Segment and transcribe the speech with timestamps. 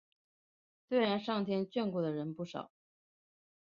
[0.89, 2.71] 虽然上天眷顾的人不少